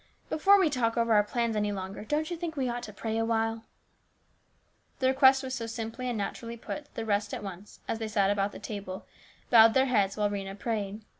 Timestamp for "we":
0.59-0.71, 2.55-2.67